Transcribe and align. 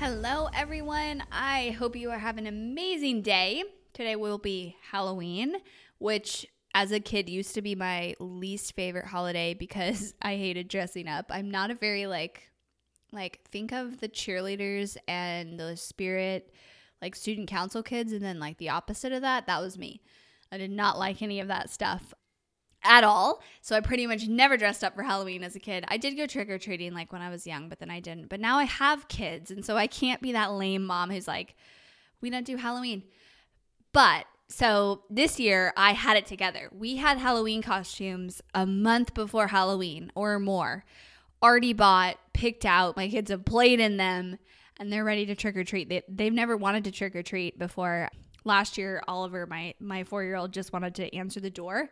Hello, 0.00 0.48
everyone. 0.54 1.24
I 1.32 1.70
hope 1.70 1.96
you 1.96 2.12
are 2.12 2.20
having 2.20 2.46
an 2.46 2.54
amazing 2.54 3.20
day. 3.20 3.64
Today 3.92 4.14
will 4.14 4.38
be 4.38 4.76
Halloween, 4.92 5.56
which 5.98 6.46
as 6.72 6.92
a 6.92 7.00
kid 7.00 7.28
used 7.28 7.52
to 7.56 7.62
be 7.62 7.74
my 7.74 8.14
least 8.20 8.76
favorite 8.76 9.06
holiday 9.06 9.54
because 9.54 10.14
I 10.22 10.36
hated 10.36 10.68
dressing 10.68 11.08
up. 11.08 11.26
I'm 11.30 11.50
not 11.50 11.72
a 11.72 11.74
very 11.74 12.06
like 12.06 12.48
like 13.10 13.40
think 13.50 13.72
of 13.72 13.98
the 13.98 14.08
cheerleaders 14.08 14.96
and 15.08 15.58
the 15.58 15.76
spirit 15.76 16.54
like 17.02 17.16
student 17.16 17.48
council 17.48 17.82
kids 17.82 18.12
and 18.12 18.22
then 18.22 18.38
like 18.38 18.58
the 18.58 18.68
opposite 18.68 19.10
of 19.10 19.22
that, 19.22 19.48
that 19.48 19.60
was 19.60 19.76
me. 19.76 20.00
I 20.52 20.58
did 20.58 20.70
not 20.70 20.96
like 20.96 21.22
any 21.22 21.40
of 21.40 21.48
that 21.48 21.70
stuff 21.70 22.14
at 22.88 23.04
all. 23.04 23.42
So 23.60 23.76
I 23.76 23.80
pretty 23.80 24.06
much 24.06 24.26
never 24.26 24.56
dressed 24.56 24.82
up 24.82 24.94
for 24.96 25.02
Halloween 25.04 25.44
as 25.44 25.54
a 25.54 25.60
kid. 25.60 25.84
I 25.86 25.98
did 25.98 26.16
go 26.16 26.26
trick 26.26 26.50
or 26.50 26.58
treating 26.58 26.94
like 26.94 27.12
when 27.12 27.22
I 27.22 27.28
was 27.28 27.46
young, 27.46 27.68
but 27.68 27.78
then 27.78 27.90
I 27.90 28.00
didn't. 28.00 28.28
But 28.28 28.40
now 28.40 28.58
I 28.58 28.64
have 28.64 29.06
kids, 29.08 29.50
and 29.50 29.64
so 29.64 29.76
I 29.76 29.86
can't 29.86 30.22
be 30.22 30.32
that 30.32 30.52
lame 30.52 30.84
mom 30.84 31.10
who's 31.10 31.28
like, 31.28 31.54
"We 32.20 32.30
don't 32.30 32.46
do 32.46 32.56
Halloween." 32.56 33.04
But 33.92 34.26
so 34.48 35.02
this 35.10 35.38
year 35.38 35.72
I 35.76 35.92
had 35.92 36.16
it 36.16 36.26
together. 36.26 36.70
We 36.72 36.96
had 36.96 37.18
Halloween 37.18 37.62
costumes 37.62 38.40
a 38.54 38.66
month 38.66 39.14
before 39.14 39.48
Halloween 39.48 40.10
or 40.14 40.38
more. 40.38 40.84
Already 41.42 41.72
bought, 41.74 42.16
picked 42.32 42.64
out. 42.64 42.96
My 42.96 43.08
kids 43.08 43.30
have 43.30 43.44
played 43.44 43.78
in 43.78 43.96
them 43.96 44.38
and 44.78 44.92
they're 44.92 45.04
ready 45.04 45.26
to 45.26 45.34
trick 45.34 45.56
or 45.56 45.64
treat. 45.64 45.88
They, 45.88 46.02
they've 46.08 46.32
never 46.32 46.56
wanted 46.56 46.84
to 46.84 46.90
trick 46.90 47.14
or 47.14 47.22
treat 47.22 47.58
before. 47.58 48.08
Last 48.44 48.78
year, 48.78 49.02
Oliver, 49.06 49.46
my 49.46 49.74
my 49.78 50.04
four 50.04 50.24
year 50.24 50.36
old, 50.36 50.52
just 50.52 50.72
wanted 50.72 50.94
to 50.96 51.14
answer 51.14 51.40
the 51.40 51.50
door 51.50 51.90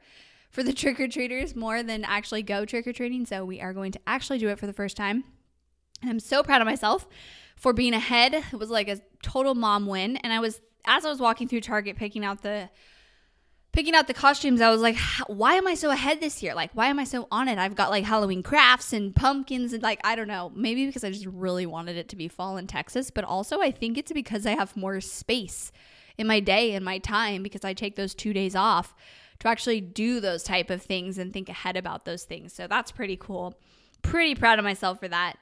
for 0.50 0.62
the 0.62 0.72
trick 0.74 1.00
or 1.00 1.08
treaters 1.08 1.54
more 1.54 1.82
than 1.82 2.04
actually 2.04 2.42
go 2.42 2.64
trick 2.64 2.86
or 2.86 2.92
treating. 2.92 3.26
So 3.26 3.44
we 3.44 3.60
are 3.60 3.72
going 3.72 3.92
to 3.92 4.00
actually 4.06 4.38
do 4.38 4.48
it 4.48 4.58
for 4.58 4.66
the 4.66 4.72
first 4.72 4.96
time. 4.96 5.24
And 6.02 6.10
I'm 6.10 6.20
so 6.20 6.42
proud 6.42 6.60
of 6.60 6.66
myself 6.66 7.06
for 7.56 7.72
being 7.72 7.94
ahead. 7.94 8.34
It 8.34 8.58
was 8.58 8.70
like 8.70 8.88
a 8.88 9.00
total 9.22 9.54
mom 9.54 9.86
win. 9.86 10.16
And 10.18 10.32
I 10.32 10.40
was, 10.40 10.60
as 10.84 11.04
I 11.04 11.08
was 11.08 11.20
walking 11.20 11.48
through 11.48 11.62
Target 11.62 11.96
picking 11.96 12.24
out 12.24 12.42
the, 12.42 12.68
picking 13.72 13.94
out 13.94 14.06
the 14.06 14.14
costumes, 14.14 14.60
I 14.60 14.70
was 14.70 14.80
like, 14.80 14.96
why 15.26 15.54
am 15.54 15.66
I 15.66 15.74
so 15.74 15.90
ahead 15.90 16.20
this 16.20 16.42
year? 16.42 16.54
Like, 16.54 16.70
why 16.74 16.86
am 16.88 16.98
I 16.98 17.04
so 17.04 17.28
on 17.30 17.48
it? 17.48 17.58
I've 17.58 17.74
got 17.74 17.90
like 17.90 18.04
Halloween 18.04 18.42
crafts 18.42 18.92
and 18.92 19.14
pumpkins 19.14 19.72
and 19.72 19.82
like, 19.82 20.00
I 20.04 20.16
don't 20.16 20.28
know, 20.28 20.50
maybe 20.54 20.86
because 20.86 21.04
I 21.04 21.10
just 21.10 21.26
really 21.26 21.66
wanted 21.66 21.96
it 21.96 22.08
to 22.10 22.16
be 22.16 22.28
fall 22.28 22.56
in 22.56 22.66
Texas, 22.66 23.10
but 23.10 23.24
also 23.24 23.60
I 23.60 23.70
think 23.70 23.98
it's 23.98 24.12
because 24.12 24.46
I 24.46 24.52
have 24.52 24.76
more 24.76 25.00
space 25.00 25.72
in 26.18 26.26
my 26.26 26.40
day 26.40 26.72
and 26.72 26.84
my 26.84 26.98
time 26.98 27.42
because 27.42 27.64
I 27.64 27.74
take 27.74 27.96
those 27.96 28.14
two 28.14 28.32
days 28.32 28.56
off 28.56 28.94
to 29.40 29.48
actually 29.48 29.80
do 29.80 30.20
those 30.20 30.42
type 30.42 30.70
of 30.70 30.82
things 30.82 31.18
and 31.18 31.32
think 31.32 31.48
ahead 31.48 31.76
about 31.76 32.04
those 32.04 32.24
things. 32.24 32.52
So 32.52 32.66
that's 32.66 32.92
pretty 32.92 33.16
cool. 33.16 33.58
Pretty 34.02 34.34
proud 34.34 34.58
of 34.58 34.64
myself 34.64 35.00
for 35.00 35.08
that. 35.08 35.34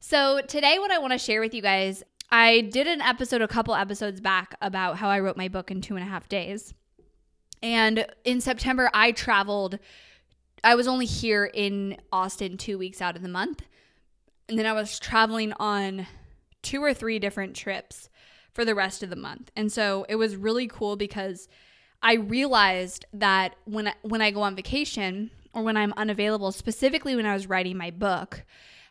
So 0.00 0.40
today, 0.46 0.78
what 0.78 0.90
I 0.90 0.98
want 0.98 1.12
to 1.12 1.18
share 1.18 1.40
with 1.40 1.54
you 1.54 1.62
guys, 1.62 2.02
I 2.30 2.60
did 2.60 2.86
an 2.86 3.00
episode 3.00 3.42
a 3.42 3.48
couple 3.48 3.74
episodes 3.74 4.20
back 4.20 4.54
about 4.60 4.98
how 4.98 5.08
I 5.08 5.20
wrote 5.20 5.36
my 5.36 5.48
book 5.48 5.70
in 5.70 5.80
two 5.80 5.96
and 5.96 6.04
a 6.04 6.08
half 6.08 6.28
days. 6.28 6.74
And 7.62 8.06
in 8.24 8.40
September, 8.40 8.90
I 8.92 9.12
traveled. 9.12 9.78
I 10.62 10.74
was 10.74 10.86
only 10.86 11.06
here 11.06 11.44
in 11.46 11.96
Austin 12.12 12.58
two 12.58 12.76
weeks 12.76 13.00
out 13.00 13.16
of 13.16 13.22
the 13.22 13.28
month. 13.28 13.62
And 14.48 14.58
then 14.58 14.66
I 14.66 14.72
was 14.72 14.98
traveling 14.98 15.52
on 15.54 16.06
two 16.62 16.82
or 16.82 16.92
three 16.92 17.18
different 17.18 17.56
trips 17.56 18.10
for 18.52 18.64
the 18.64 18.74
rest 18.74 19.02
of 19.02 19.10
the 19.10 19.16
month. 19.16 19.50
And 19.56 19.72
so 19.72 20.04
it 20.08 20.16
was 20.16 20.36
really 20.36 20.66
cool 20.66 20.96
because 20.96 21.48
I 22.02 22.14
realized 22.14 23.06
that 23.14 23.56
when 23.64 23.88
I, 23.88 23.94
when 24.02 24.20
I 24.20 24.30
go 24.30 24.42
on 24.42 24.56
vacation 24.56 25.30
or 25.52 25.62
when 25.62 25.76
I'm 25.76 25.94
unavailable, 25.96 26.52
specifically 26.52 27.16
when 27.16 27.26
I 27.26 27.34
was 27.34 27.48
writing 27.48 27.76
my 27.76 27.90
book, 27.90 28.44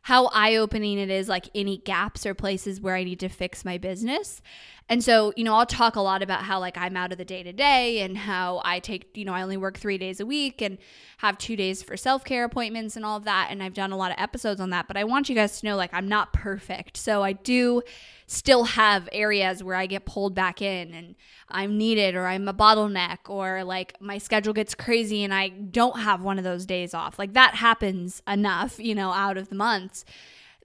how 0.03 0.27
eye 0.27 0.55
opening 0.55 0.97
it 0.99 1.09
is 1.09 1.29
like 1.29 1.49
any 1.55 1.77
gaps 1.77 2.25
or 2.25 2.33
places 2.33 2.81
where 2.81 2.95
I 2.95 3.03
need 3.03 3.19
to 3.21 3.29
fix 3.29 3.63
my 3.63 3.77
business. 3.77 4.41
And 4.89 5.03
so, 5.03 5.31
you 5.37 5.43
know, 5.43 5.55
I'll 5.55 5.65
talk 5.65 5.95
a 5.95 6.01
lot 6.01 6.21
about 6.21 6.43
how 6.43 6.59
like 6.59 6.77
I'm 6.77 6.97
out 6.97 7.11
of 7.11 7.17
the 7.17 7.25
day 7.25 7.41
to 7.41 7.53
day 7.53 8.01
and 8.01 8.17
how 8.17 8.61
I 8.65 8.79
take, 8.79 9.15
you 9.15 9.23
know, 9.23 9.33
I 9.33 9.41
only 9.41 9.55
work 9.55 9.77
three 9.77 9.97
days 9.97 10.19
a 10.19 10.25
week 10.25 10.61
and 10.61 10.77
have 11.17 11.37
two 11.37 11.55
days 11.55 11.81
for 11.81 11.95
self 11.95 12.25
care 12.25 12.43
appointments 12.43 12.95
and 12.97 13.05
all 13.05 13.15
of 13.17 13.23
that. 13.23 13.47
And 13.49 13.63
I've 13.63 13.73
done 13.73 13.91
a 13.91 13.97
lot 13.97 14.11
of 14.11 14.17
episodes 14.19 14.59
on 14.59 14.71
that. 14.71 14.87
But 14.87 14.97
I 14.97 15.05
want 15.05 15.29
you 15.29 15.35
guys 15.35 15.61
to 15.61 15.65
know 15.65 15.77
like 15.77 15.93
I'm 15.93 16.07
not 16.07 16.33
perfect. 16.33 16.97
So 16.97 17.23
I 17.23 17.31
do 17.31 17.81
still 18.27 18.65
have 18.65 19.07
areas 19.11 19.63
where 19.63 19.75
I 19.75 19.85
get 19.85 20.05
pulled 20.05 20.35
back 20.35 20.61
in 20.61 20.93
and 20.93 21.15
I'm 21.49 21.77
needed 21.77 22.15
or 22.15 22.25
I'm 22.25 22.47
a 22.47 22.53
bottleneck 22.53 23.29
or 23.29 23.63
like 23.63 23.95
my 24.01 24.17
schedule 24.17 24.53
gets 24.53 24.75
crazy 24.75 25.23
and 25.23 25.33
I 25.33 25.49
don't 25.49 25.99
have 25.99 26.21
one 26.21 26.37
of 26.37 26.43
those 26.43 26.65
days 26.65 26.93
off. 26.93 27.17
Like 27.17 27.33
that 27.33 27.55
happens 27.55 28.21
enough, 28.27 28.79
you 28.79 28.95
know, 28.95 29.11
out 29.11 29.37
of 29.37 29.49
the 29.49 29.55
months 29.55 30.03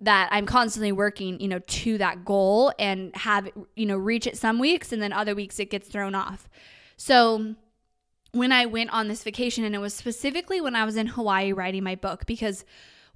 that 0.01 0.29
I'm 0.31 0.47
constantly 0.47 0.93
working, 0.93 1.41
you 1.41 1.49
know, 1.49 1.59
to 1.59 1.99
that 1.99 2.25
goal 2.25 2.73
and 2.79 3.15
have, 3.17 3.49
you 3.75 3.87
know, 3.87 3.97
reach 3.97 4.27
it 4.27 4.37
some 4.37 4.59
weeks 4.59 4.93
and 4.93 5.03
then 5.03 5.13
other 5.13 5.35
weeks 5.35 5.59
it 5.59 5.71
gets 5.71 5.89
thrown 5.89 6.15
off. 6.15 6.49
So 6.97 7.55
when 8.33 8.53
I 8.53 8.67
went 8.67 8.91
on 8.91 9.09
this 9.09 9.23
vacation, 9.25 9.65
and 9.65 9.75
it 9.75 9.79
was 9.79 9.95
specifically 9.95 10.61
when 10.61 10.77
I 10.77 10.85
was 10.85 10.97
in 10.97 11.09
Hawaii 11.09 11.53
writing 11.53 11.83
my 11.83 11.95
book, 11.95 12.27
because 12.27 12.65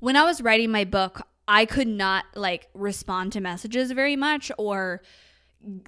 when 0.01 0.17
I 0.17 0.25
was 0.25 0.41
writing 0.41 0.71
my 0.71 0.85
book, 0.85 1.21
I 1.47 1.67
could 1.67 1.89
not 1.89 2.25
like 2.35 2.69
respond 2.75 3.33
to 3.33 3.41
messages 3.41 3.93
very 3.93 4.17
much 4.17 4.51
or 4.59 5.03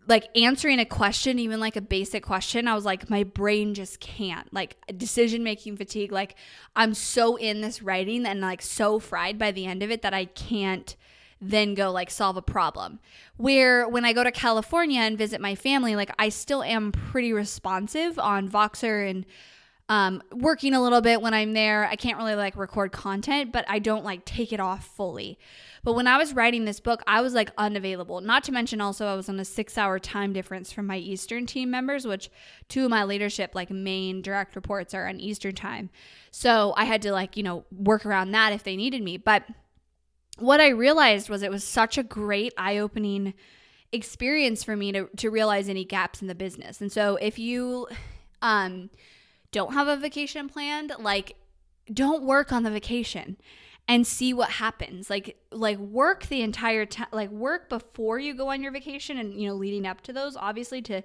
like 0.07 0.29
answering 0.37 0.79
a 0.79 0.85
question, 0.85 1.39
even 1.39 1.61
like 1.61 1.77
a 1.77 1.81
basic 1.81 2.23
question, 2.23 2.69
I 2.69 2.75
was 2.75 2.85
like, 2.85 3.11
my 3.11 3.25
brain 3.25 3.75
just 3.75 4.01
can't. 4.01 4.53
Like 4.53 4.77
decision 4.97 5.43
making 5.43 5.77
fatigue. 5.77 6.13
Like 6.13 6.37
I'm 6.77 6.95
so 6.95 7.37
in 7.37 7.61
this 7.61 7.83
writing 7.83 8.27
and 8.27 8.41
like 8.41 8.63
so 8.63 8.99
fried 8.99 9.39
by 9.39 9.51
the 9.51 9.67
end 9.67 9.83
of 9.83 9.91
it 9.91 10.03
that 10.03 10.15
I 10.15 10.27
can't 10.27 10.95
then 11.41 11.75
go 11.75 11.91
like 11.91 12.11
solve 12.11 12.37
a 12.37 12.43
problem. 12.43 13.01
Where 13.37 13.89
when 13.89 14.05
I 14.05 14.13
go 14.13 14.25
to 14.25 14.33
California 14.33 15.01
and 15.01 15.19
visit 15.19 15.41
my 15.41 15.55
family, 15.55 15.97
like 15.97 16.15
I 16.19 16.29
still 16.29 16.63
am 16.63 16.93
pretty 16.93 17.33
responsive 17.33 18.19
on 18.19 18.49
Voxer 18.49 19.09
and 19.09 19.27
um, 19.89 20.23
working 20.33 20.73
a 20.73 20.81
little 20.81 21.03
bit 21.03 21.21
when 21.21 21.35
I'm 21.35 21.53
there. 21.53 21.87
I 21.87 21.97
can't 21.97 22.17
really 22.17 22.35
like 22.35 22.57
record 22.57 22.93
content, 22.93 23.53
but 23.53 23.67
I 23.69 23.79
don't 23.79 24.05
like 24.05 24.25
take 24.25 24.53
it 24.53 24.61
off 24.61 24.87
fully. 24.87 25.39
But 25.83 25.93
when 25.93 26.07
I 26.07 26.17
was 26.17 26.33
writing 26.33 26.65
this 26.65 26.81
book, 26.81 27.03
I 27.07 27.21
was 27.21 27.35
like 27.35 27.51
unavailable. 27.59 28.23
Not 28.23 28.45
to 28.45 28.53
mention 28.53 28.81
also 28.81 29.07
I 29.07 29.15
was 29.15 29.29
on 29.29 29.39
a 29.39 29.43
6-hour 29.43 29.99
time 29.99 30.33
difference 30.33 30.73
from 30.73 30.87
my 30.87 30.97
Eastern 30.97 31.45
team 31.45 31.71
members, 31.71 32.07
which 32.07 32.31
two 32.69 32.85
of 32.85 32.91
my 32.91 33.05
leadership 33.05 33.55
like 33.55 33.71
main 33.71 34.23
direct 34.23 34.57
reports 34.57 34.95
are 34.95 35.07
on 35.07 35.21
Eastern 35.21 35.55
time. 35.55 35.91
So 36.31 36.73
I 36.79 36.87
had 36.87 37.03
to 37.03 37.13
like, 37.13 37.37
you 37.37 37.43
know, 37.43 37.65
work 37.71 38.07
around 38.07 38.31
that 38.31 38.55
if 38.55 38.63
they 38.63 38.77
needed 38.77 39.03
me. 39.03 39.19
But 39.19 39.45
what 40.39 40.61
I 40.61 40.69
realized 40.69 41.29
was 41.29 41.43
it 41.43 41.51
was 41.51 41.63
such 41.63 41.99
a 41.99 42.03
great 42.03 42.55
eye-opening 42.57 43.35
experience 43.93 44.65
for 44.65 44.75
me 44.75 44.91
to 44.91 45.09
to 45.19 45.31
realize 45.31 45.69
any 45.69 45.85
gaps 45.85 46.21
in 46.21 46.27
the 46.27 46.35
business. 46.35 46.81
And 46.81 46.91
so 46.91 47.17
if 47.17 47.39
you 47.39 47.87
um 48.43 48.91
don't 49.55 49.73
have 49.73 49.89
a 49.89 49.97
vacation 49.97 50.49
planned, 50.49 50.93
like 50.99 51.37
don't 51.93 52.25
work 52.25 52.53
on 52.53 52.65
the 52.65 52.71
vacation 52.71 53.37
and 53.87 54.07
see 54.07 54.33
what 54.33 54.49
happens 54.49 55.11
like 55.11 55.37
like 55.53 55.77
work 55.77 56.25
the 56.29 56.41
entire 56.41 56.87
time 56.87 57.07
like 57.13 57.29
work 57.29 57.69
before 57.69 58.19
you 58.19 58.33
go 58.33 58.49
on 58.49 58.63
your 58.63 58.73
vacation 58.73 59.19
and 59.19 59.39
you 59.39 59.47
know 59.47 59.55
leading 59.55 59.87
up 59.87 60.01
to 60.01 60.11
those 60.11 60.39
obviously 60.39 60.81
to 60.81 61.03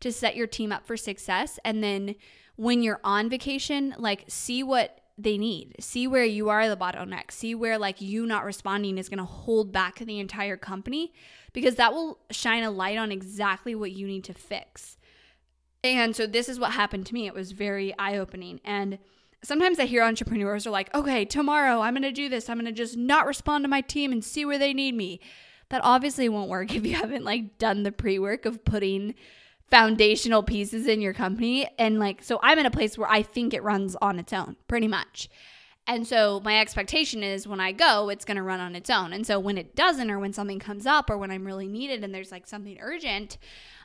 to 0.00 0.10
set 0.10 0.34
your 0.34 0.46
team 0.46 0.72
up 0.72 0.86
for 0.86 0.96
success 0.96 1.58
and 1.62 1.84
then 1.84 2.14
when 2.56 2.82
you're 2.82 3.00
on 3.04 3.28
vacation 3.28 3.94
like 3.98 4.24
see 4.28 4.62
what 4.62 5.02
they 5.18 5.38
need. 5.38 5.76
See 5.80 6.06
where 6.06 6.24
you 6.24 6.48
are 6.48 6.68
the 6.68 6.76
bottleneck. 6.76 7.30
See 7.30 7.54
where 7.54 7.78
like 7.78 8.00
you 8.00 8.26
not 8.26 8.44
responding 8.44 8.98
is 8.98 9.08
going 9.08 9.18
to 9.18 9.24
hold 9.24 9.72
back 9.72 9.98
the 9.98 10.18
entire 10.18 10.56
company 10.56 11.12
because 11.52 11.76
that 11.76 11.92
will 11.92 12.18
shine 12.30 12.62
a 12.62 12.70
light 12.70 12.98
on 12.98 13.12
exactly 13.12 13.74
what 13.74 13.92
you 13.92 14.06
need 14.06 14.24
to 14.24 14.34
fix. 14.34 14.96
And 15.84 16.14
so 16.14 16.26
this 16.26 16.48
is 16.48 16.60
what 16.60 16.72
happened 16.72 17.06
to 17.06 17.14
me. 17.14 17.26
It 17.26 17.34
was 17.34 17.52
very 17.52 17.94
eye-opening 17.98 18.60
and 18.64 18.98
sometimes 19.44 19.78
I 19.78 19.86
hear 19.86 20.02
entrepreneurs 20.02 20.66
are 20.66 20.70
like, 20.70 20.94
"Okay, 20.94 21.24
tomorrow 21.24 21.80
I'm 21.80 21.94
going 21.94 22.02
to 22.02 22.12
do 22.12 22.28
this. 22.28 22.48
I'm 22.48 22.58
going 22.58 22.66
to 22.66 22.72
just 22.72 22.96
not 22.96 23.26
respond 23.26 23.64
to 23.64 23.68
my 23.68 23.80
team 23.80 24.12
and 24.12 24.24
see 24.24 24.44
where 24.44 24.58
they 24.58 24.72
need 24.72 24.94
me." 24.94 25.20
That 25.70 25.80
obviously 25.84 26.28
won't 26.28 26.50
work 26.50 26.74
if 26.74 26.86
you 26.86 26.94
haven't 26.94 27.24
like 27.24 27.58
done 27.58 27.82
the 27.82 27.92
pre-work 27.92 28.46
of 28.46 28.64
putting 28.64 29.14
foundational 29.70 30.42
pieces 30.42 30.86
in 30.86 31.00
your 31.00 31.14
company. 31.14 31.66
And 31.78 31.98
like, 31.98 32.22
so 32.22 32.38
I'm 32.42 32.58
in 32.58 32.66
a 32.66 32.70
place 32.70 32.98
where 32.98 33.10
I 33.10 33.22
think 33.22 33.54
it 33.54 33.62
runs 33.62 33.96
on 34.02 34.18
its 34.18 34.32
own 34.32 34.56
pretty 34.68 34.86
much. 34.86 35.30
And 35.86 36.06
so 36.06 36.40
my 36.44 36.60
expectation 36.60 37.22
is 37.22 37.48
when 37.48 37.58
I 37.58 37.72
go, 37.72 38.08
it's 38.08 38.24
going 38.24 38.36
to 38.36 38.42
run 38.42 38.60
on 38.60 38.76
its 38.76 38.90
own. 38.90 39.12
And 39.12 39.26
so 39.26 39.40
when 39.40 39.58
it 39.58 39.74
doesn't, 39.74 40.10
or 40.10 40.18
when 40.18 40.32
something 40.32 40.60
comes 40.60 40.86
up, 40.86 41.10
or 41.10 41.18
when 41.18 41.30
I'm 41.30 41.44
really 41.44 41.66
needed 41.66 42.04
and 42.04 42.14
there's 42.14 42.30
like 42.30 42.46
something 42.46 42.78
urgent, 42.80 43.38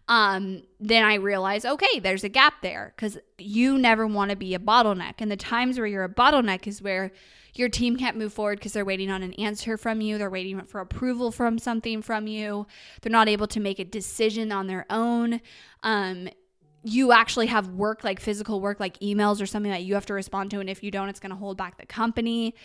um, 0.08 0.64
then 0.80 1.04
I 1.04 1.16
realize, 1.16 1.66
okay, 1.66 2.00
there's 2.00 2.24
a 2.24 2.30
gap 2.30 2.62
there 2.62 2.94
because 2.96 3.18
you 3.38 3.78
never 3.78 4.08
want 4.08 4.32
to 4.32 4.38
be 4.38 4.56
a 4.56 4.60
bottleneck. 4.60 5.16
And 5.20 5.30
the 5.30 5.38
times 5.38 5.78
where 5.78 5.88
you're 5.88 6.06
a 6.06 6.10
bottleneck 6.10 6.66
is 6.66 6.82
where 6.82 7.12
your 7.54 7.68
team 7.70 7.98
can't 7.98 8.16
move 8.16 8.32
forward 8.32 8.60
because 8.60 8.74
they're 8.74 8.86
waiting 8.86 9.12
on 9.12 9.24
an 9.24 9.34
answer 9.34 9.78
from 9.78 10.00
you. 10.00 10.18
They're 10.18 10.30
waiting 10.30 10.62
for 10.62 10.80
approval 10.80 11.32
from 11.32 11.60
something 11.60 12.02
from 12.02 12.28
you. 12.28 12.68
They're 13.02 13.12
not 13.12 13.28
able 13.28 13.48
to 13.48 13.60
make 13.60 13.80
a 13.80 13.86
decision 13.86 14.52
on 14.52 14.68
their 14.68 14.86
own. 14.90 15.42
Um, 15.84 16.30
you 16.84 17.12
actually 17.12 17.48
have 17.48 17.70
work 17.70 18.04
like 18.04 18.22
physical 18.22 18.62
work, 18.62 18.80
like 18.80 18.98
emails 19.00 19.42
or 19.42 19.46
something 19.46 19.72
that 19.72 19.84
you 19.84 19.96
have 19.96 20.06
to 20.06 20.14
respond 20.14 20.52
to. 20.52 20.60
And 20.60 20.70
if 20.70 20.84
you 20.84 20.92
don't, 20.92 21.10
it's 21.10 21.20
going 21.20 21.32
to 21.32 21.36
hold 21.36 21.58
back 21.58 21.78
the 21.78 21.86
company. 21.86 22.56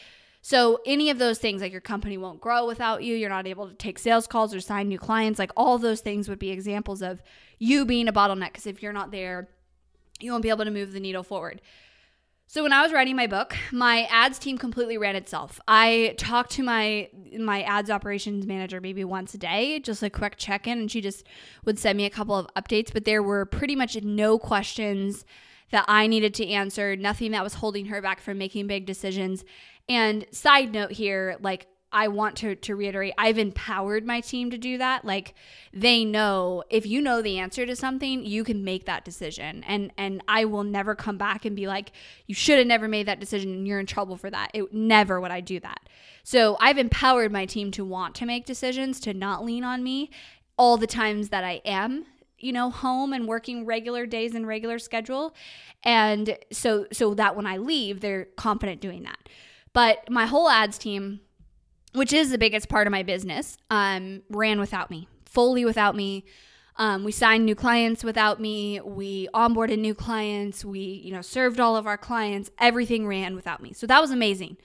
So, 0.45 0.81
any 0.85 1.09
of 1.09 1.19
those 1.19 1.39
things, 1.39 1.63
like 1.63 1.71
your 1.71 1.81
company 1.81 2.19
won't 2.19 2.41
grow 2.41 2.67
without 2.67 3.05
you, 3.05 3.15
you're 3.15 3.31
not 3.31 3.47
able 3.47 3.69
to 3.69 3.75
take 3.75 3.97
sales 3.97 4.27
calls 4.27 4.53
or 4.53 4.61
sign 4.61 4.89
new 4.89 4.99
clients, 4.99 5.39
like 5.39 5.53
all 5.57 5.79
those 5.79 6.01
things 6.01 6.29
would 6.29 6.41
be 6.41 6.51
examples 6.51 7.01
of 7.01 7.23
you 7.61 7.85
being 7.85 8.09
a 8.09 8.13
bottleneck. 8.13 8.53
Because 8.53 8.67
if 8.67 8.83
you're 8.83 8.93
not 8.93 9.13
there, 9.13 9.49
you 10.21 10.33
won't 10.33 10.43
be 10.43 10.49
able 10.49 10.65
to 10.65 10.71
move 10.73 10.93
the 10.93 11.01
needle 11.01 11.23
forward. 11.23 11.61
So 12.49 12.65
when 12.65 12.73
I 12.73 12.83
was 12.83 12.93
writing 12.93 13.17
my 13.17 13.29
book, 13.29 13.57
my 13.71 14.03
ads 14.11 14.39
team 14.39 14.59
completely 14.59 14.99
ran 14.99 15.17
itself. 15.17 15.61
I 15.67 16.17
talked 16.19 16.51
to 16.53 16.63
my 16.63 17.09
my 17.39 17.63
ads 17.63 17.89
operations 17.89 18.45
manager 18.45 18.81
maybe 18.81 19.05
once 19.05 19.33
a 19.33 19.39
day, 19.39 19.79
just 19.79 20.03
a 20.03 20.11
quick 20.11 20.37
check-in 20.37 20.79
and 20.81 20.91
she 20.91 21.01
just 21.01 21.25
would 21.65 21.79
send 21.79 21.97
me 21.97 22.05
a 22.05 22.11
couple 22.11 22.35
of 22.35 22.47
updates, 22.55 22.93
but 22.93 23.05
there 23.05 23.23
were 23.23 23.47
pretty 23.47 23.75
much 23.75 23.97
no 24.03 24.39
questions 24.39 25.25
that 25.73 25.85
I 25.89 26.07
needed 26.07 26.35
to 26.35 26.47
answer, 26.47 26.95
nothing 26.95 27.33
that 27.33 27.43
was 27.43 27.55
holding 27.55 27.87
her 27.87 28.01
back 28.01 28.21
from 28.21 28.39
making 28.39 28.69
big 28.69 28.87
decisions. 28.87 29.45
And 29.89 30.27
side 30.31 30.73
note 30.73 30.93
here, 30.93 31.37
like 31.41 31.67
I 31.91 32.09
want 32.09 32.37
to 32.39 32.55
to 32.55 32.75
reiterate, 32.75 33.15
I've 33.19 33.39
empowered 33.39 34.07
my 34.07 34.21
team 34.21 34.51
to 34.51 34.59
do 34.59 34.79
that. 34.79 35.05
Like 35.05 35.35
they 35.73 36.05
know 36.05 36.63
if 36.71 36.87
you 36.87 37.03
know 37.03 37.21
the 37.21 37.39
answer 37.39 37.67
to 37.67 37.77
something, 37.77 38.25
you 38.25 38.45
can 38.45 38.65
make 38.65 38.87
that 38.87 39.05
decision. 39.05 39.65
And 39.65 39.93
and 39.99 40.23
I 40.29 40.45
will 40.45 40.65
never 40.65 40.95
come 40.95 41.19
back 41.19 41.45
and 41.45 41.57
be 41.57 41.67
like, 41.67 41.93
you 42.27 42.35
should 42.35 42.59
have 42.59 42.67
never 42.67 42.89
made 42.89 43.07
that 43.07 43.21
decision 43.21 43.53
and 43.53 43.67
you're 43.67 43.81
in 43.81 43.87
trouble 43.87 44.17
for 44.17 44.31
that. 44.31 44.51
It 44.55 44.73
never 44.73 45.21
would 45.21 45.31
I 45.31 45.41
do 45.41 45.61
that. 45.61 45.89
So 46.23 46.57
I've 46.61 46.79
empowered 46.79 47.33
my 47.33 47.47
team 47.47 47.71
to 47.73 47.85
want 47.85 48.15
to 48.17 48.27
make 48.27 48.47
decisions, 48.47 49.01
to 49.01 49.13
not 49.13 49.45
lean 49.45 49.65
on 49.65 49.83
me 49.83 50.11
all 50.57 50.77
the 50.77 50.87
times 50.87 51.31
that 51.31 51.45
I 51.45 51.61
am 51.65 52.07
you 52.43 52.53
know 52.53 52.71
home 52.71 53.13
and 53.13 53.27
working 53.27 53.65
regular 53.65 54.07
days 54.07 54.35
and 54.35 54.47
regular 54.47 54.79
schedule 54.79 55.35
and 55.85 56.37
so 56.51 56.87
so 56.93 57.15
that 57.15 57.37
when 57.37 57.47
i 57.47 57.57
leave 57.57 58.01
they're 58.01 58.27
confident 58.37 58.81
doing 58.81 59.03
that 59.03 59.29
but 59.73 60.11
my 60.11 60.27
whole 60.27 60.49
ads 60.49 60.79
team 60.79 61.21
which 61.93 62.13
is 62.13 62.31
the 62.31 62.39
biggest 62.39 62.69
part 62.69 62.87
of 62.87 62.91
my 62.91 63.03
business, 63.03 63.59
um, 63.71 64.23
ran 64.31 64.59
without 64.59 64.91
me, 64.91 65.09
fully 65.25 65.65
without 65.65 65.95
me. 65.95 66.25
Um, 66.77 67.05
we 67.05 67.13
signed 67.13 67.45
new 67.45 67.55
clients 67.55 68.03
without 68.03 68.41
me. 68.41 68.81
We 68.81 69.29
onboarded 69.35 69.79
new 69.79 69.95
clients. 69.95 70.65
We, 70.65 70.81
you 70.81 71.13
know, 71.13 71.21
served 71.21 71.61
all 71.61 71.77
of 71.77 71.87
our 71.87 71.99
clients. 71.99 72.51
Everything 72.59 73.07
ran 73.07 73.35
without 73.35 73.63
me. 73.63 73.75
So 73.75 73.87
that 73.87 74.01
was 74.01 74.11
amazing. 74.11 74.57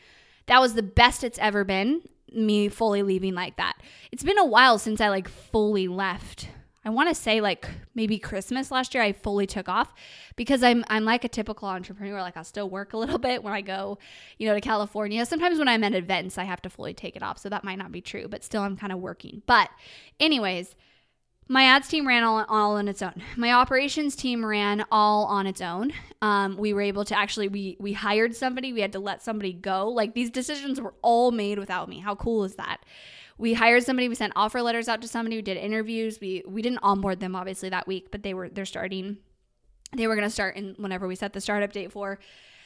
That 0.45 0.61
was 0.61 0.73
the 0.73 0.83
best 0.83 1.23
it's 1.23 1.39
ever 1.39 1.65
been. 1.65 2.01
Me 2.31 2.69
fully 2.69 3.03
leaving 3.03 3.35
like 3.35 3.57
that. 3.57 3.73
It's 4.11 4.23
been 4.23 4.37
a 4.37 4.45
while 4.45 4.79
since 4.79 5.01
I 5.01 5.09
like 5.09 5.27
fully 5.27 5.89
left 5.89 6.47
I 6.87 6.89
want 6.89 7.09
to 7.09 7.15
say 7.15 7.41
like 7.41 7.69
maybe 7.95 8.17
Christmas 8.17 8.71
last 8.71 8.93
year 8.93 9.03
I 9.03 9.11
fully 9.11 9.45
took 9.45 9.67
off 9.67 9.93
because 10.37 10.63
I'm 10.63 10.85
I'm 10.87 11.03
like 11.03 11.25
a 11.25 11.27
typical 11.27 11.67
entrepreneur 11.67 12.21
like 12.21 12.37
I'll 12.37 12.45
still 12.45 12.69
work 12.69 12.93
a 12.93 12.97
little 12.97 13.17
bit 13.29 13.43
when 13.43 13.51
I 13.51 13.59
go, 13.59 13.97
you 14.37 14.47
know, 14.47 14.53
to 14.53 14.61
California. 14.61 15.25
Sometimes 15.25 15.59
when 15.59 15.67
I'm 15.67 15.83
at 15.83 15.93
events 15.93 16.37
I 16.37 16.45
have 16.45 16.61
to 16.61 16.69
fully 16.69 16.93
take 16.93 17.17
it 17.17 17.21
off, 17.21 17.39
so 17.39 17.49
that 17.49 17.65
might 17.65 17.77
not 17.77 17.91
be 17.91 17.99
true, 17.99 18.29
but 18.29 18.41
still 18.41 18.61
I'm 18.61 18.77
kind 18.77 18.93
of 18.93 18.99
working. 18.99 19.41
But 19.45 19.69
anyways, 20.17 20.77
my 21.49 21.63
ads 21.63 21.89
team 21.89 22.07
ran 22.07 22.23
all, 22.23 22.45
all 22.47 22.77
on 22.77 22.87
its 22.87 23.01
own. 23.01 23.21
My 23.35 23.51
operations 23.51 24.15
team 24.15 24.45
ran 24.45 24.85
all 24.89 25.25
on 25.25 25.45
its 25.45 25.59
own. 25.59 25.91
Um, 26.21 26.55
we 26.55 26.71
were 26.71 26.81
able 26.81 27.03
to 27.03 27.19
actually 27.19 27.49
we 27.49 27.75
we 27.81 27.91
hired 27.91 28.33
somebody. 28.33 28.71
We 28.71 28.79
had 28.79 28.93
to 28.93 28.99
let 28.99 29.21
somebody 29.21 29.51
go. 29.51 29.89
Like 29.89 30.13
these 30.13 30.29
decisions 30.29 30.79
were 30.79 30.93
all 31.01 31.31
made 31.31 31.59
without 31.59 31.89
me. 31.89 31.99
How 31.99 32.15
cool 32.15 32.45
is 32.45 32.55
that? 32.55 32.77
We 33.37 33.53
hired 33.53 33.83
somebody 33.83 34.09
we 34.09 34.15
sent 34.15 34.33
offer 34.35 34.61
letters 34.61 34.87
out 34.87 35.01
to 35.01 35.07
somebody 35.07 35.35
we 35.35 35.41
did 35.41 35.57
interviews 35.57 36.19
we 36.19 36.43
we 36.47 36.61
didn't 36.61 36.79
onboard 36.81 37.19
them 37.19 37.35
obviously 37.35 37.69
that 37.69 37.87
week 37.87 38.09
but 38.11 38.23
they 38.23 38.33
were 38.33 38.49
they're 38.49 38.65
starting 38.65 39.17
they 39.95 40.07
were 40.07 40.15
going 40.15 40.27
to 40.27 40.33
start 40.33 40.55
in 40.55 40.75
whenever 40.77 41.07
we 41.07 41.15
set 41.15 41.33
the 41.33 41.41
startup 41.41 41.71
date 41.71 41.91
for. 41.91 42.19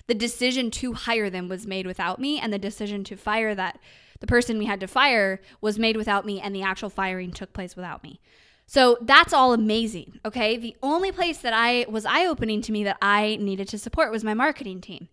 The 0.08 0.16
decision 0.16 0.72
to 0.72 0.94
hire 0.94 1.30
them 1.30 1.48
was 1.48 1.68
made 1.68 1.86
without 1.86 2.20
me 2.20 2.40
and 2.40 2.52
the 2.52 2.60
decision 2.60 3.04
to 3.06 3.16
fire 3.16 3.54
that 3.54 3.80
the 4.20 4.28
person 4.28 4.58
we 4.58 4.66
had 4.66 4.80
to 4.80 4.88
fire 4.88 5.42
was 5.62 5.80
made 5.80 5.98
without 5.98 6.26
me 6.26 6.42
and 6.42 6.56
the 6.56 6.64
actual 6.64 6.90
firing 6.90 7.32
took 7.32 7.54
place 7.54 7.76
without 7.76 8.04
me. 8.04 8.20
So 8.66 8.98
that's 9.02 9.34
all 9.34 9.54
amazing 9.54 10.20
okay? 10.26 10.58
The 10.58 10.76
only 10.82 11.12
place 11.12 11.38
that 11.40 11.54
i 11.54 11.86
was 11.90 12.06
eye 12.06 12.26
opening 12.26 12.62
to 12.64 12.72
me 12.72 12.84
that 12.84 12.98
i 13.02 13.38
needed 13.40 13.68
to 13.70 13.78
support 13.78 14.12
was 14.12 14.24
my 14.24 14.34
marketing 14.34 14.82
team. 14.82 15.10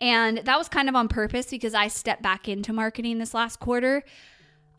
And 0.00 0.38
that 0.38 0.56
was 0.56 0.68
kind 0.68 0.88
of 0.88 0.94
on 0.94 1.08
purpose 1.08 1.46
because 1.46 1.74
i 1.74 1.88
stepped 1.88 2.22
back 2.22 2.48
into 2.48 2.72
marketing 2.72 3.18
this 3.18 3.34
last 3.34 3.60
quarter 3.60 4.04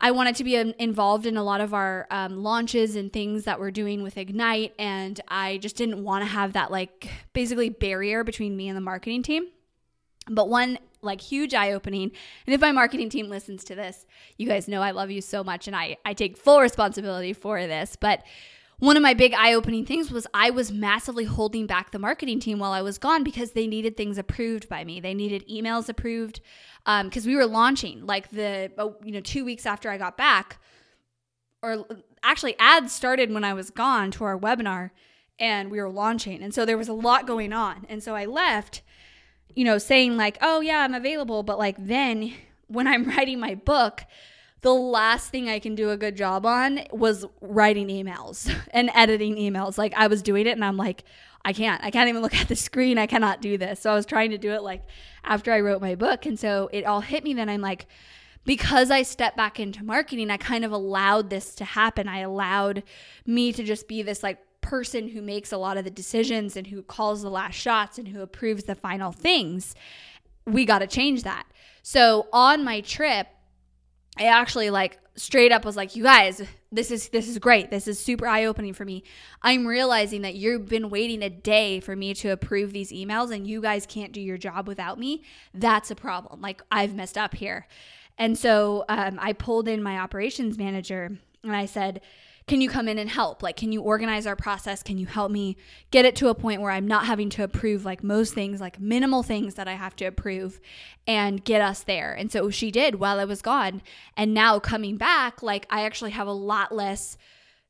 I 0.04 0.10
wanted 0.10 0.34
to 0.36 0.44
be 0.44 0.58
um, 0.58 0.74
involved 0.80 1.26
in 1.26 1.36
a 1.36 1.44
lot 1.44 1.60
of 1.60 1.72
our 1.72 2.08
um, 2.10 2.42
launches 2.42 2.96
and 2.96 3.12
things 3.12 3.44
that 3.44 3.60
we're 3.60 3.70
doing 3.70 4.02
with 4.02 4.18
Ignite. 4.18 4.74
And 4.76 5.20
I 5.28 5.58
just 5.58 5.76
didn't 5.76 6.02
want 6.02 6.24
to 6.24 6.26
have 6.28 6.54
that, 6.54 6.72
like, 6.72 7.08
basically 7.32 7.68
barrier 7.68 8.24
between 8.24 8.56
me 8.56 8.68
and 8.68 8.76
the 8.76 8.80
marketing 8.80 9.22
team. 9.22 9.46
But 10.28 10.48
one, 10.48 10.80
like, 11.02 11.20
huge 11.20 11.54
eye 11.54 11.72
opening, 11.72 12.10
and 12.46 12.54
if 12.54 12.60
my 12.60 12.72
marketing 12.72 13.10
team 13.10 13.28
listens 13.28 13.64
to 13.64 13.76
this, 13.76 14.04
you 14.38 14.46
guys 14.46 14.68
know 14.68 14.82
I 14.82 14.90
love 14.90 15.10
you 15.10 15.20
so 15.20 15.42
much 15.42 15.66
and 15.68 15.74
I, 15.74 15.96
I 16.04 16.14
take 16.14 16.36
full 16.36 16.60
responsibility 16.60 17.32
for 17.32 17.64
this. 17.66 17.96
But 17.98 18.24
one 18.82 18.96
of 18.96 19.02
my 19.04 19.14
big 19.14 19.32
eye 19.32 19.54
opening 19.54 19.86
things 19.86 20.10
was 20.10 20.26
I 20.34 20.50
was 20.50 20.72
massively 20.72 21.24
holding 21.24 21.68
back 21.68 21.92
the 21.92 22.00
marketing 22.00 22.40
team 22.40 22.58
while 22.58 22.72
I 22.72 22.82
was 22.82 22.98
gone 22.98 23.22
because 23.22 23.52
they 23.52 23.68
needed 23.68 23.96
things 23.96 24.18
approved 24.18 24.68
by 24.68 24.82
me. 24.82 24.98
They 24.98 25.14
needed 25.14 25.48
emails 25.48 25.88
approved 25.88 26.40
because 26.84 27.24
um, 27.24 27.30
we 27.30 27.36
were 27.36 27.46
launching 27.46 28.04
like 28.06 28.30
the, 28.30 28.72
oh, 28.78 28.96
you 29.04 29.12
know, 29.12 29.20
two 29.20 29.44
weeks 29.44 29.66
after 29.66 29.88
I 29.88 29.98
got 29.98 30.16
back, 30.16 30.58
or 31.62 31.86
actually, 32.24 32.56
ads 32.58 32.92
started 32.92 33.32
when 33.32 33.44
I 33.44 33.54
was 33.54 33.70
gone 33.70 34.10
to 34.10 34.24
our 34.24 34.36
webinar 34.36 34.90
and 35.38 35.70
we 35.70 35.80
were 35.80 35.88
launching. 35.88 36.42
And 36.42 36.52
so 36.52 36.64
there 36.64 36.76
was 36.76 36.88
a 36.88 36.92
lot 36.92 37.24
going 37.24 37.52
on. 37.52 37.86
And 37.88 38.02
so 38.02 38.16
I 38.16 38.24
left, 38.24 38.82
you 39.54 39.62
know, 39.62 39.78
saying 39.78 40.16
like, 40.16 40.38
oh, 40.42 40.60
yeah, 40.60 40.78
I'm 40.78 40.94
available. 40.94 41.44
But 41.44 41.56
like 41.56 41.76
then 41.78 42.34
when 42.66 42.88
I'm 42.88 43.04
writing 43.16 43.38
my 43.38 43.54
book, 43.54 44.02
the 44.62 44.72
last 44.72 45.30
thing 45.30 45.48
I 45.48 45.58
can 45.58 45.74
do 45.74 45.90
a 45.90 45.96
good 45.96 46.16
job 46.16 46.46
on 46.46 46.80
was 46.92 47.26
writing 47.40 47.88
emails 47.88 48.52
and 48.70 48.90
editing 48.94 49.36
emails. 49.36 49.76
Like 49.76 49.92
I 49.96 50.06
was 50.06 50.22
doing 50.22 50.46
it 50.46 50.52
and 50.52 50.64
I'm 50.64 50.76
like, 50.76 51.04
I 51.44 51.52
can't. 51.52 51.82
I 51.82 51.90
can't 51.90 52.08
even 52.08 52.22
look 52.22 52.34
at 52.34 52.48
the 52.48 52.56
screen. 52.56 52.96
I 52.96 53.06
cannot 53.06 53.42
do 53.42 53.58
this. 53.58 53.80
So 53.80 53.90
I 53.90 53.94
was 53.94 54.06
trying 54.06 54.30
to 54.30 54.38
do 54.38 54.52
it 54.52 54.62
like 54.62 54.84
after 55.24 55.52
I 55.52 55.60
wrote 55.60 55.82
my 55.82 55.96
book. 55.96 56.26
And 56.26 56.38
so 56.38 56.70
it 56.72 56.84
all 56.84 57.00
hit 57.00 57.24
me 57.24 57.34
then 57.34 57.48
I'm 57.48 57.60
like, 57.60 57.86
because 58.44 58.90
I 58.90 59.02
stepped 59.02 59.36
back 59.36 59.60
into 59.60 59.84
marketing, 59.84 60.30
I 60.30 60.36
kind 60.36 60.64
of 60.64 60.72
allowed 60.72 61.30
this 61.30 61.54
to 61.56 61.64
happen. 61.64 62.08
I 62.08 62.20
allowed 62.20 62.84
me 63.26 63.52
to 63.52 63.62
just 63.62 63.86
be 63.88 64.02
this 64.02 64.22
like 64.22 64.38
person 64.60 65.08
who 65.08 65.20
makes 65.20 65.52
a 65.52 65.58
lot 65.58 65.76
of 65.76 65.84
the 65.84 65.90
decisions 65.90 66.56
and 66.56 66.68
who 66.68 66.82
calls 66.82 67.22
the 67.22 67.30
last 67.30 67.54
shots 67.54 67.98
and 67.98 68.08
who 68.08 68.20
approves 68.20 68.64
the 68.64 68.74
final 68.76 69.10
things. 69.10 69.74
We 70.46 70.64
got 70.64 70.80
to 70.80 70.86
change 70.86 71.24
that. 71.24 71.46
So 71.82 72.28
on 72.32 72.64
my 72.64 72.80
trip, 72.80 73.28
I 74.18 74.26
actually 74.26 74.70
like 74.70 74.98
straight 75.16 75.52
up 75.52 75.64
was 75.64 75.76
like, 75.76 75.96
"You 75.96 76.02
guys, 76.02 76.42
this 76.70 76.90
is 76.90 77.08
this 77.08 77.28
is 77.28 77.38
great. 77.38 77.70
This 77.70 77.88
is 77.88 77.98
super 77.98 78.26
eye-opening 78.26 78.74
for 78.74 78.84
me. 78.84 79.04
I'm 79.42 79.66
realizing 79.66 80.22
that 80.22 80.34
you've 80.34 80.68
been 80.68 80.90
waiting 80.90 81.22
a 81.22 81.30
day 81.30 81.80
for 81.80 81.96
me 81.96 82.14
to 82.14 82.28
approve 82.28 82.72
these 82.72 82.92
emails 82.92 83.34
and 83.34 83.46
you 83.46 83.60
guys 83.62 83.86
can't 83.86 84.12
do 84.12 84.20
your 84.20 84.38
job 84.38 84.68
without 84.68 84.98
me. 84.98 85.24
That's 85.54 85.90
a 85.90 85.94
problem. 85.94 86.40
Like 86.40 86.62
I've 86.70 86.94
messed 86.94 87.18
up 87.18 87.34
here." 87.34 87.66
And 88.18 88.36
so 88.38 88.84
um, 88.88 89.18
I 89.20 89.32
pulled 89.32 89.68
in 89.68 89.82
my 89.82 89.98
operations 89.98 90.58
manager 90.58 91.18
and 91.42 91.56
I 91.56 91.66
said, 91.66 92.02
can 92.46 92.60
you 92.60 92.68
come 92.68 92.88
in 92.88 92.98
and 92.98 93.08
help? 93.08 93.42
Like, 93.42 93.56
can 93.56 93.72
you 93.72 93.82
organize 93.82 94.26
our 94.26 94.36
process? 94.36 94.82
Can 94.82 94.98
you 94.98 95.06
help 95.06 95.30
me 95.30 95.56
get 95.90 96.04
it 96.04 96.16
to 96.16 96.28
a 96.28 96.34
point 96.34 96.60
where 96.60 96.70
I'm 96.70 96.86
not 96.86 97.06
having 97.06 97.30
to 97.30 97.44
approve 97.44 97.84
like 97.84 98.02
most 98.02 98.34
things, 98.34 98.60
like 98.60 98.80
minimal 98.80 99.22
things 99.22 99.54
that 99.54 99.68
I 99.68 99.74
have 99.74 99.94
to 99.96 100.04
approve 100.06 100.60
and 101.06 101.44
get 101.44 101.60
us 101.60 101.82
there? 101.82 102.12
And 102.12 102.32
so 102.32 102.50
she 102.50 102.70
did 102.70 102.96
while 102.96 103.20
I 103.20 103.24
was 103.24 103.42
gone. 103.42 103.82
And 104.16 104.34
now 104.34 104.58
coming 104.58 104.96
back, 104.96 105.42
like, 105.42 105.66
I 105.70 105.84
actually 105.84 106.12
have 106.12 106.26
a 106.26 106.32
lot 106.32 106.74
less 106.74 107.16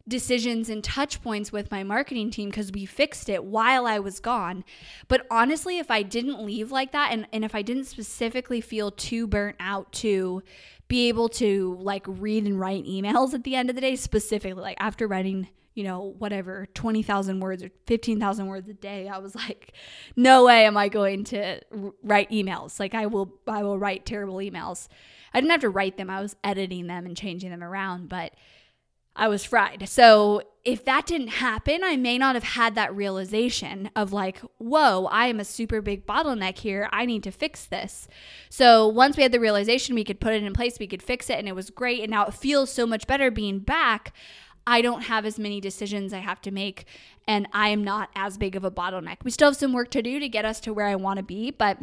decisions 0.06 0.68
and 0.68 0.82
touch 0.82 1.22
points 1.22 1.52
with 1.52 1.70
my 1.70 1.82
marketing 1.82 2.30
team 2.30 2.50
because 2.50 2.72
we 2.72 2.84
fixed 2.84 3.28
it 3.28 3.44
while 3.44 3.86
I 3.86 3.98
was 3.98 4.20
gone. 4.20 4.64
But 5.08 5.26
honestly, 5.30 5.78
if 5.78 5.90
I 5.90 6.02
didn't 6.02 6.44
leave 6.44 6.72
like 6.72 6.92
that 6.92 7.12
and, 7.12 7.26
and 7.32 7.44
if 7.44 7.54
I 7.54 7.62
didn't 7.62 7.84
specifically 7.84 8.60
feel 8.60 8.90
too 8.90 9.26
burnt 9.26 9.56
out 9.60 9.92
to 9.94 10.42
be 10.88 11.08
able 11.08 11.28
to 11.28 11.76
like 11.80 12.04
read 12.06 12.44
and 12.44 12.58
write 12.58 12.84
emails 12.84 13.32
at 13.32 13.44
the 13.44 13.54
end 13.54 13.70
of 13.70 13.76
the 13.76 13.80
day, 13.80 13.96
specifically, 13.96 14.60
like 14.60 14.76
after 14.80 15.06
writing, 15.06 15.48
you 15.74 15.84
know, 15.84 16.14
whatever, 16.18 16.66
20,000 16.74 17.40
words 17.40 17.62
or 17.62 17.70
15,000 17.86 18.46
words 18.46 18.68
a 18.68 18.74
day, 18.74 19.08
I 19.08 19.18
was 19.18 19.34
like, 19.34 19.72
no 20.16 20.44
way 20.44 20.66
am 20.66 20.76
I 20.76 20.88
going 20.88 21.24
to 21.24 21.60
write 22.02 22.30
emails. 22.30 22.80
Like 22.80 22.94
I 22.94 23.06
will, 23.06 23.32
I 23.46 23.62
will 23.62 23.78
write 23.78 24.04
terrible 24.04 24.36
emails. 24.36 24.88
I 25.32 25.40
didn't 25.40 25.52
have 25.52 25.60
to 25.60 25.70
write 25.70 25.96
them. 25.96 26.10
I 26.10 26.20
was 26.20 26.36
editing 26.44 26.88
them 26.88 27.06
and 27.06 27.16
changing 27.16 27.50
them 27.50 27.62
around, 27.62 28.08
but 28.08 28.34
I 29.14 29.28
was 29.28 29.44
fried. 29.44 29.88
So 29.88 30.42
if 30.64 30.84
that 30.84 31.06
didn't 31.06 31.28
happen, 31.28 31.82
I 31.84 31.96
may 31.96 32.16
not 32.16 32.34
have 32.34 32.44
had 32.44 32.74
that 32.76 32.94
realization 32.94 33.90
of 33.94 34.12
like, 34.12 34.38
whoa, 34.58 35.06
I 35.06 35.26
am 35.26 35.40
a 35.40 35.44
super 35.44 35.82
big 35.82 36.06
bottleneck 36.06 36.58
here. 36.58 36.88
I 36.92 37.04
need 37.04 37.22
to 37.24 37.30
fix 37.30 37.64
this. 37.66 38.08
So 38.48 38.86
once 38.86 39.16
we 39.16 39.22
had 39.22 39.32
the 39.32 39.40
realization, 39.40 39.94
we 39.94 40.04
could 40.04 40.20
put 40.20 40.34
it 40.34 40.42
in 40.42 40.52
place, 40.52 40.78
we 40.78 40.86
could 40.86 41.02
fix 41.02 41.28
it, 41.28 41.38
and 41.38 41.48
it 41.48 41.54
was 41.54 41.70
great. 41.70 42.00
And 42.00 42.10
now 42.10 42.26
it 42.26 42.34
feels 42.34 42.72
so 42.72 42.86
much 42.86 43.06
better 43.06 43.30
being 43.30 43.58
back. 43.58 44.14
I 44.66 44.80
don't 44.80 45.02
have 45.02 45.26
as 45.26 45.38
many 45.38 45.60
decisions 45.60 46.12
I 46.12 46.18
have 46.18 46.40
to 46.42 46.52
make, 46.52 46.86
and 47.26 47.48
I 47.52 47.68
am 47.70 47.82
not 47.82 48.10
as 48.14 48.38
big 48.38 48.54
of 48.54 48.64
a 48.64 48.70
bottleneck. 48.70 49.24
We 49.24 49.32
still 49.32 49.48
have 49.48 49.56
some 49.56 49.72
work 49.72 49.90
to 49.90 50.02
do 50.02 50.20
to 50.20 50.28
get 50.28 50.44
us 50.44 50.60
to 50.60 50.72
where 50.72 50.86
I 50.86 50.94
want 50.94 51.16
to 51.16 51.24
be, 51.24 51.50
but 51.50 51.78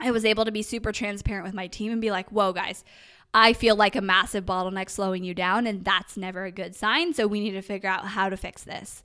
I 0.00 0.10
was 0.10 0.24
able 0.24 0.44
to 0.44 0.50
be 0.50 0.62
super 0.62 0.90
transparent 0.90 1.44
with 1.44 1.54
my 1.54 1.68
team 1.68 1.92
and 1.92 2.00
be 2.00 2.10
like, 2.10 2.30
whoa, 2.30 2.52
guys, 2.52 2.82
I 3.34 3.52
feel 3.54 3.76
like 3.76 3.96
a 3.96 4.02
massive 4.02 4.44
bottleneck 4.44 4.90
slowing 4.90 5.24
you 5.24 5.34
down, 5.34 5.66
and 5.66 5.84
that's 5.84 6.16
never 6.16 6.44
a 6.44 6.50
good 6.50 6.74
sign. 6.76 7.14
So 7.14 7.26
we 7.26 7.40
need 7.40 7.52
to 7.52 7.62
figure 7.62 7.88
out 7.88 8.06
how 8.08 8.28
to 8.28 8.36
fix 8.36 8.62
this. 8.62 9.02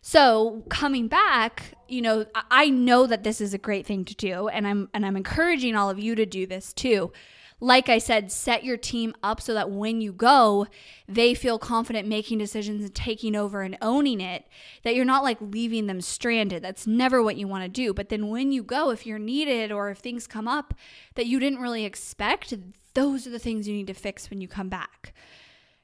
So 0.00 0.62
coming 0.68 1.08
back, 1.08 1.74
you 1.88 2.00
know, 2.00 2.24
I 2.50 2.70
know 2.70 3.06
that 3.06 3.24
this 3.24 3.40
is 3.40 3.52
a 3.52 3.58
great 3.58 3.84
thing 3.84 4.04
to 4.06 4.14
do, 4.14 4.48
and 4.48 4.66
I'm 4.66 4.88
and 4.94 5.04
I'm 5.04 5.16
encouraging 5.16 5.76
all 5.76 5.90
of 5.90 5.98
you 5.98 6.14
to 6.14 6.24
do 6.24 6.46
this 6.46 6.72
too. 6.72 7.12
Like 7.60 7.88
I 7.88 7.98
said, 7.98 8.30
set 8.30 8.62
your 8.62 8.76
team 8.76 9.14
up 9.22 9.40
so 9.40 9.52
that 9.54 9.70
when 9.70 10.00
you 10.00 10.12
go, 10.12 10.68
they 11.08 11.34
feel 11.34 11.58
confident 11.58 12.06
making 12.06 12.38
decisions 12.38 12.84
and 12.84 12.94
taking 12.94 13.34
over 13.34 13.62
and 13.62 13.76
owning 13.82 14.20
it, 14.20 14.44
that 14.84 14.94
you're 14.94 15.04
not 15.04 15.24
like 15.24 15.38
leaving 15.40 15.88
them 15.88 16.00
stranded. 16.00 16.62
That's 16.62 16.86
never 16.86 17.20
what 17.20 17.36
you 17.36 17.48
want 17.48 17.64
to 17.64 17.68
do. 17.68 17.92
But 17.92 18.10
then 18.10 18.28
when 18.28 18.52
you 18.52 18.62
go, 18.62 18.90
if 18.90 19.06
you're 19.06 19.18
needed 19.18 19.72
or 19.72 19.90
if 19.90 19.98
things 19.98 20.28
come 20.28 20.46
up 20.46 20.72
that 21.16 21.26
you 21.26 21.40
didn't 21.40 21.60
really 21.60 21.84
expect, 21.84 22.54
those 22.94 23.26
are 23.26 23.30
the 23.30 23.40
things 23.40 23.66
you 23.66 23.74
need 23.74 23.88
to 23.88 23.94
fix 23.94 24.30
when 24.30 24.40
you 24.40 24.46
come 24.46 24.68
back. 24.68 25.12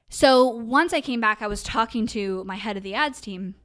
So 0.07 0.47
once 0.47 0.93
I 0.93 1.01
came 1.01 1.19
back, 1.19 1.41
I 1.41 1.47
was 1.47 1.61
talking 1.61 2.07
to 2.07 2.43
my 2.45 2.55
head 2.55 2.77
of 2.77 2.83
the 2.83 2.93
ads 2.93 3.19
team. 3.19 3.55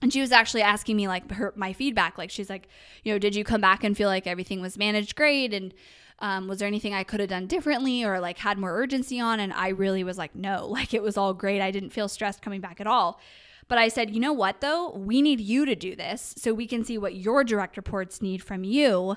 And 0.00 0.12
she 0.12 0.20
was 0.20 0.32
actually 0.32 0.62
asking 0.62 0.96
me 0.96 1.08
like 1.08 1.30
her 1.32 1.52
my 1.56 1.72
feedback. 1.72 2.18
Like 2.18 2.30
she's 2.30 2.50
like, 2.50 2.68
you 3.02 3.12
know, 3.12 3.18
did 3.18 3.34
you 3.34 3.42
come 3.42 3.60
back 3.60 3.82
and 3.82 3.96
feel 3.96 4.08
like 4.08 4.26
everything 4.26 4.60
was 4.60 4.78
managed 4.78 5.16
great? 5.16 5.52
And 5.52 5.74
um, 6.20 6.48
was 6.48 6.58
there 6.58 6.68
anything 6.68 6.94
I 6.94 7.04
could 7.04 7.20
have 7.20 7.28
done 7.28 7.46
differently 7.46 8.04
or 8.04 8.20
like 8.20 8.38
had 8.38 8.58
more 8.58 8.72
urgency 8.72 9.20
on? 9.20 9.40
And 9.40 9.52
I 9.52 9.68
really 9.68 10.04
was 10.04 10.18
like, 10.18 10.34
no, 10.34 10.66
like 10.70 10.94
it 10.94 11.02
was 11.02 11.16
all 11.16 11.34
great. 11.34 11.60
I 11.60 11.70
didn't 11.70 11.90
feel 11.90 12.08
stressed 12.08 12.42
coming 12.42 12.60
back 12.60 12.80
at 12.80 12.86
all. 12.86 13.20
But 13.68 13.78
I 13.78 13.88
said, 13.88 14.14
you 14.14 14.20
know 14.20 14.32
what 14.32 14.60
though? 14.60 14.90
We 14.90 15.20
need 15.20 15.40
you 15.40 15.66
to 15.66 15.76
do 15.76 15.94
this 15.94 16.34
so 16.38 16.54
we 16.54 16.66
can 16.66 16.84
see 16.84 16.96
what 16.96 17.14
your 17.14 17.44
direct 17.44 17.76
reports 17.76 18.22
need 18.22 18.42
from 18.42 18.64
you 18.64 19.16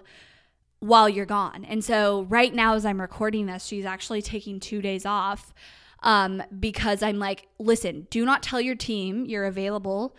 while 0.79 1.07
you're 1.07 1.25
gone. 1.25 1.63
And 1.63 1.83
so 1.83 2.23
right 2.23 2.53
now, 2.53 2.73
as 2.73 2.85
I'm 2.85 2.99
recording 2.99 3.45
this, 3.45 3.65
she's 3.65 3.85
actually 3.85 4.21
taking 4.21 4.59
two 4.59 4.81
days 4.81 5.05
off 5.05 5.53
um, 6.03 6.43
because 6.59 7.01
I'm 7.03 7.19
like, 7.19 7.47
listen, 7.59 8.07
do 8.09 8.25
not 8.25 8.43
tell 8.43 8.59
your 8.59 8.75
team 8.75 9.25
you're 9.25 9.45
available 9.45 10.15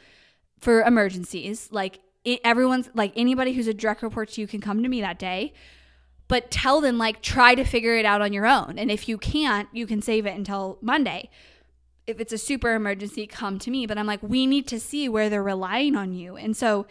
for 0.58 0.82
emergencies. 0.82 1.68
Like 1.72 2.00
it, 2.24 2.40
everyone's 2.44 2.88
like 2.94 3.12
anybody 3.16 3.52
who's 3.52 3.66
a 3.66 3.74
direct 3.74 4.02
report 4.02 4.30
to 4.30 4.40
you 4.40 4.46
can 4.46 4.60
come 4.60 4.82
to 4.82 4.88
me 4.88 5.00
that 5.00 5.18
day. 5.18 5.52
But 6.32 6.50
tell 6.50 6.80
them 6.80 6.96
like 6.96 7.20
try 7.20 7.54
to 7.54 7.62
figure 7.62 7.94
it 7.94 8.06
out 8.06 8.22
on 8.22 8.32
your 8.32 8.46
own. 8.46 8.78
And 8.78 8.90
if 8.90 9.06
you 9.06 9.18
can't, 9.18 9.68
you 9.70 9.86
can 9.86 10.00
save 10.00 10.24
it 10.24 10.34
until 10.34 10.78
Monday. 10.80 11.28
If 12.06 12.20
it's 12.20 12.32
a 12.32 12.38
super 12.38 12.74
emergency, 12.74 13.26
come 13.26 13.58
to 13.58 13.70
me. 13.70 13.84
But 13.84 13.98
I'm 13.98 14.06
like, 14.06 14.22
we 14.22 14.46
need 14.46 14.66
to 14.68 14.80
see 14.80 15.10
where 15.10 15.28
they're 15.28 15.42
relying 15.42 15.94
on 15.94 16.14
you. 16.14 16.36
And 16.36 16.56
so 16.56 16.86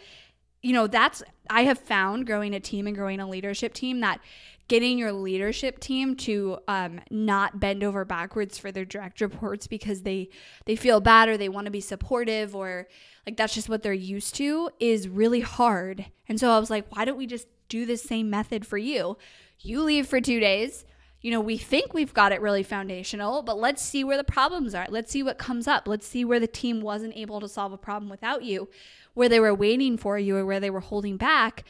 you 0.62 0.72
know, 0.72 0.86
that's, 0.86 1.22
I 1.50 1.64
have 1.64 1.78
found 1.78 2.26
growing 2.26 2.54
a 2.54 2.60
team 2.60 2.86
and 2.86 2.96
growing 2.96 3.18
a 3.18 3.28
leadership 3.28 3.74
team 3.74 4.00
that 4.00 4.20
getting 4.68 4.96
your 4.96 5.12
leadership 5.12 5.80
team 5.80 6.14
to 6.14 6.58
um, 6.68 7.00
not 7.10 7.58
bend 7.58 7.82
over 7.82 8.04
backwards 8.04 8.56
for 8.58 8.70
their 8.70 8.84
direct 8.84 9.20
reports 9.20 9.66
because 9.66 10.02
they 10.02 10.30
they 10.64 10.76
feel 10.76 11.00
bad 11.00 11.28
or 11.28 11.36
they 11.36 11.48
want 11.48 11.64
to 11.64 11.70
be 11.70 11.80
supportive 11.80 12.54
or 12.54 12.86
like 13.26 13.36
that's 13.36 13.54
just 13.54 13.68
what 13.68 13.82
they're 13.82 13.92
used 13.92 14.36
to 14.36 14.70
is 14.78 15.08
really 15.08 15.40
hard. 15.40 16.06
And 16.28 16.38
so 16.38 16.50
I 16.50 16.58
was 16.58 16.70
like, 16.70 16.86
why 16.94 17.04
don't 17.04 17.18
we 17.18 17.26
just 17.26 17.48
do 17.72 17.86
the 17.86 17.96
same 17.96 18.28
method 18.28 18.66
for 18.66 18.76
you? 18.76 19.16
You 19.58 19.82
leave 19.82 20.06
for 20.06 20.20
two 20.20 20.40
days. 20.40 20.84
You 21.22 21.30
know, 21.30 21.40
we 21.40 21.56
think 21.56 21.94
we've 21.94 22.12
got 22.12 22.32
it 22.32 22.42
really 22.42 22.62
foundational, 22.62 23.42
but 23.42 23.58
let's 23.58 23.80
see 23.80 24.04
where 24.04 24.18
the 24.18 24.24
problems 24.24 24.74
are. 24.74 24.86
Let's 24.90 25.10
see 25.10 25.22
what 25.22 25.38
comes 25.38 25.66
up. 25.66 25.88
Let's 25.88 26.06
see 26.06 26.22
where 26.22 26.40
the 26.40 26.46
team 26.46 26.82
wasn't 26.82 27.16
able 27.16 27.40
to 27.40 27.48
solve 27.48 27.72
a 27.72 27.78
problem 27.78 28.10
without 28.10 28.42
you 28.42 28.68
where 29.14 29.28
they 29.30 29.40
were 29.40 29.54
waiting 29.54 29.96
for 29.96 30.18
you 30.18 30.36
or 30.36 30.44
where 30.44 30.60
they 30.60 30.68
were 30.68 30.80
holding 30.80 31.16
back 31.16 31.64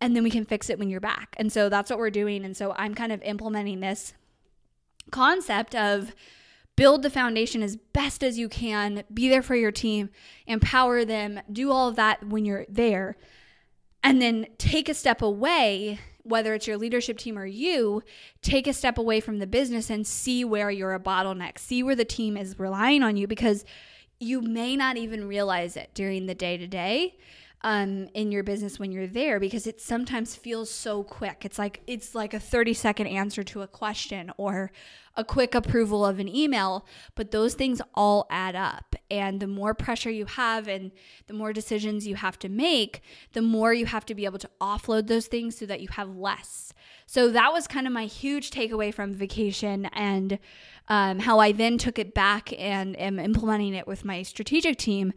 and 0.00 0.16
then 0.16 0.24
we 0.24 0.30
can 0.30 0.44
fix 0.44 0.68
it 0.68 0.80
when 0.80 0.90
you're 0.90 1.00
back. 1.00 1.36
And 1.38 1.52
so 1.52 1.68
that's 1.68 1.90
what 1.90 2.00
we're 2.00 2.10
doing 2.10 2.44
and 2.44 2.56
so 2.56 2.74
I'm 2.76 2.94
kind 2.94 3.12
of 3.12 3.22
implementing 3.22 3.78
this 3.78 4.14
concept 5.12 5.76
of 5.76 6.12
build 6.74 7.02
the 7.02 7.10
foundation 7.10 7.62
as 7.62 7.76
best 7.76 8.24
as 8.24 8.36
you 8.36 8.48
can, 8.48 9.04
be 9.12 9.28
there 9.28 9.42
for 9.42 9.54
your 9.54 9.72
team, 9.72 10.10
empower 10.46 11.04
them, 11.04 11.40
do 11.52 11.70
all 11.70 11.88
of 11.88 11.96
that 11.96 12.26
when 12.26 12.44
you're 12.44 12.66
there. 12.68 13.16
And 14.06 14.22
then 14.22 14.46
take 14.56 14.88
a 14.88 14.94
step 14.94 15.20
away, 15.20 15.98
whether 16.22 16.54
it's 16.54 16.68
your 16.68 16.76
leadership 16.76 17.18
team 17.18 17.36
or 17.36 17.44
you, 17.44 18.04
take 18.40 18.68
a 18.68 18.72
step 18.72 18.98
away 18.98 19.18
from 19.18 19.40
the 19.40 19.48
business 19.48 19.90
and 19.90 20.06
see 20.06 20.44
where 20.44 20.70
you're 20.70 20.94
a 20.94 21.00
bottleneck, 21.00 21.58
see 21.58 21.82
where 21.82 21.96
the 21.96 22.04
team 22.04 22.36
is 22.36 22.56
relying 22.56 23.02
on 23.02 23.16
you 23.16 23.26
because 23.26 23.64
you 24.20 24.40
may 24.40 24.76
not 24.76 24.96
even 24.96 25.26
realize 25.26 25.76
it 25.76 25.90
during 25.92 26.26
the 26.26 26.36
day 26.36 26.56
to 26.56 26.68
day 26.68 27.16
um, 27.66 28.06
in 28.14 28.30
your 28.30 28.44
business 28.44 28.78
when 28.78 28.92
you're 28.92 29.08
there 29.08 29.40
because 29.40 29.66
it 29.66 29.80
sometimes 29.80 30.36
feels 30.36 30.70
so 30.70 31.02
quick. 31.02 31.44
It's 31.44 31.58
like 31.58 31.80
it's 31.88 32.14
like 32.14 32.32
a 32.32 32.38
30 32.38 32.72
second 32.72 33.08
answer 33.08 33.42
to 33.42 33.62
a 33.62 33.66
question 33.66 34.30
or 34.36 34.70
a 35.16 35.24
quick 35.24 35.52
approval 35.52 36.06
of 36.06 36.20
an 36.20 36.28
email, 36.28 36.86
but 37.16 37.32
those 37.32 37.54
things 37.54 37.82
all 37.92 38.28
add 38.30 38.54
up. 38.54 38.94
And 39.10 39.40
the 39.40 39.48
more 39.48 39.74
pressure 39.74 40.10
you 40.10 40.26
have 40.26 40.68
and 40.68 40.92
the 41.26 41.34
more 41.34 41.52
decisions 41.52 42.06
you 42.06 42.14
have 42.14 42.38
to 42.40 42.48
make, 42.48 43.00
the 43.32 43.42
more 43.42 43.74
you 43.74 43.86
have 43.86 44.06
to 44.06 44.14
be 44.14 44.26
able 44.26 44.38
to 44.38 44.50
offload 44.60 45.08
those 45.08 45.26
things 45.26 45.58
so 45.58 45.66
that 45.66 45.80
you 45.80 45.88
have 45.88 46.14
less. 46.14 46.72
So 47.06 47.32
that 47.32 47.52
was 47.52 47.66
kind 47.66 47.88
of 47.88 47.92
my 47.92 48.04
huge 48.04 48.52
takeaway 48.52 48.94
from 48.94 49.12
vacation 49.12 49.86
and 49.86 50.38
um, 50.88 51.18
how 51.18 51.40
I 51.40 51.50
then 51.50 51.78
took 51.78 51.98
it 51.98 52.14
back 52.14 52.52
and 52.56 52.96
am 52.96 53.18
implementing 53.18 53.74
it 53.74 53.88
with 53.88 54.04
my 54.04 54.22
strategic 54.22 54.76
team. 54.78 55.12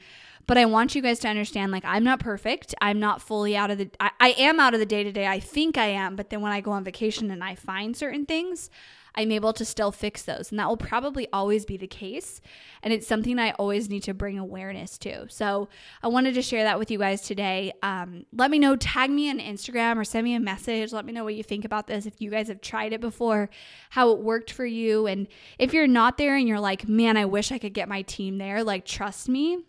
But 0.49 0.57
I 0.57 0.65
want 0.65 0.95
you 0.95 1.03
guys 1.03 1.19
to 1.19 1.27
understand 1.27 1.71
like, 1.71 1.85
I'm 1.85 2.03
not 2.03 2.19
perfect. 2.19 2.73
I'm 2.81 2.99
not 2.99 3.21
fully 3.21 3.55
out 3.55 3.69
of 3.69 3.77
the, 3.77 3.91
I, 3.99 4.09
I 4.19 4.29
am 4.31 4.59
out 4.59 4.73
of 4.73 4.79
the 4.79 4.85
day 4.87 5.03
to 5.03 5.11
day. 5.11 5.27
I 5.27 5.39
think 5.39 5.77
I 5.77 5.85
am. 5.85 6.15
But 6.15 6.31
then 6.31 6.41
when 6.41 6.51
I 6.51 6.59
go 6.59 6.71
on 6.71 6.83
vacation 6.83 7.29
and 7.29 7.43
I 7.43 7.53
find 7.53 7.95
certain 7.95 8.25
things, 8.25 8.71
I'm 9.13 9.31
able 9.31 9.53
to 9.53 9.63
still 9.63 9.91
fix 9.91 10.23
those. 10.23 10.49
And 10.49 10.59
that 10.59 10.67
will 10.67 10.75
probably 10.75 11.27
always 11.31 11.65
be 11.65 11.77
the 11.77 11.85
case. 11.85 12.41
And 12.81 12.91
it's 12.91 13.05
something 13.05 13.37
I 13.37 13.51
always 13.59 13.89
need 13.89 14.01
to 14.03 14.15
bring 14.15 14.39
awareness 14.39 14.97
to. 14.99 15.29
So 15.29 15.69
I 16.01 16.07
wanted 16.07 16.33
to 16.33 16.41
share 16.41 16.63
that 16.63 16.79
with 16.79 16.89
you 16.89 16.97
guys 16.97 17.21
today. 17.21 17.71
Um, 17.83 18.25
let 18.33 18.49
me 18.49 18.57
know, 18.57 18.75
tag 18.75 19.11
me 19.11 19.29
on 19.29 19.37
Instagram 19.37 19.97
or 19.97 20.03
send 20.03 20.23
me 20.23 20.33
a 20.33 20.39
message. 20.39 20.91
Let 20.91 21.05
me 21.05 21.13
know 21.13 21.23
what 21.23 21.35
you 21.35 21.43
think 21.43 21.63
about 21.63 21.85
this. 21.85 22.07
If 22.07 22.19
you 22.21 22.31
guys 22.31 22.47
have 22.47 22.61
tried 22.61 22.91
it 22.91 23.01
before, 23.01 23.51
how 23.91 24.09
it 24.09 24.17
worked 24.17 24.51
for 24.51 24.65
you. 24.65 25.05
And 25.05 25.27
if 25.59 25.75
you're 25.75 25.85
not 25.85 26.17
there 26.17 26.35
and 26.35 26.47
you're 26.47 26.59
like, 26.59 26.87
man, 26.87 27.17
I 27.17 27.25
wish 27.25 27.51
I 27.51 27.59
could 27.59 27.75
get 27.75 27.87
my 27.87 28.01
team 28.01 28.39
there, 28.39 28.63
like, 28.63 28.83
trust 28.83 29.29
me. 29.29 29.59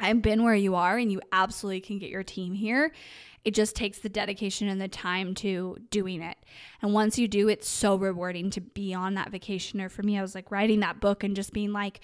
I've 0.00 0.22
been 0.22 0.42
where 0.42 0.54
you 0.54 0.74
are, 0.74 0.98
and 0.98 1.12
you 1.12 1.20
absolutely 1.32 1.80
can 1.80 1.98
get 1.98 2.10
your 2.10 2.24
team 2.24 2.54
here. 2.54 2.92
It 3.44 3.54
just 3.54 3.74
takes 3.74 3.98
the 3.98 4.08
dedication 4.08 4.68
and 4.68 4.80
the 4.80 4.88
time 4.88 5.34
to 5.36 5.76
doing 5.90 6.22
it. 6.22 6.36
And 6.80 6.94
once 6.94 7.18
you 7.18 7.26
do, 7.26 7.48
it's 7.48 7.68
so 7.68 7.96
rewarding 7.96 8.50
to 8.50 8.60
be 8.60 8.94
on 8.94 9.14
that 9.14 9.30
vacation. 9.30 9.80
Or 9.80 9.88
for 9.88 10.02
me, 10.02 10.18
I 10.18 10.22
was 10.22 10.34
like 10.34 10.50
writing 10.50 10.80
that 10.80 11.00
book 11.00 11.24
and 11.24 11.34
just 11.34 11.52
being 11.52 11.72
like, 11.72 12.00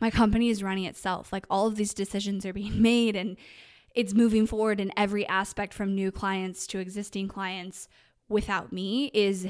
my 0.00 0.10
company 0.10 0.48
is 0.48 0.62
running 0.62 0.84
itself. 0.84 1.32
Like 1.32 1.46
all 1.50 1.66
of 1.66 1.76
these 1.76 1.94
decisions 1.94 2.46
are 2.46 2.52
being 2.52 2.80
made 2.82 3.16
and 3.16 3.36
it's 3.94 4.14
moving 4.14 4.46
forward 4.46 4.78
in 4.78 4.92
every 4.96 5.26
aspect 5.26 5.72
from 5.72 5.94
new 5.94 6.12
clients 6.12 6.66
to 6.68 6.78
existing 6.78 7.28
clients 7.28 7.88
without 8.28 8.72
me 8.72 9.10
is 9.14 9.48